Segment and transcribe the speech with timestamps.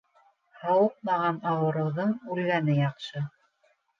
[0.61, 3.23] Һауыҡмаған ауырыуҙың үлгәне яҡшы.